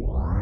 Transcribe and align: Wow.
Wow. 0.00 0.39